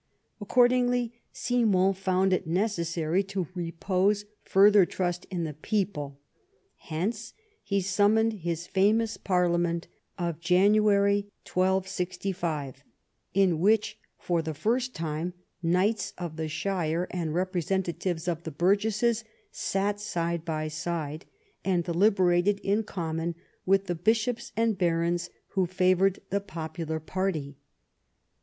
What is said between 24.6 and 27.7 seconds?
barons who favoured the popular party.